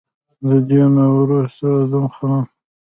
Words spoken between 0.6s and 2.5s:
دې نه وروستو ادم خان